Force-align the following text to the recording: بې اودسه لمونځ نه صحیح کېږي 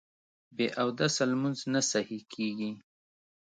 بې 0.55 0.67
اودسه 0.81 1.23
لمونځ 1.31 1.59
نه 1.73 1.81
صحیح 1.91 2.23
کېږي 2.33 2.71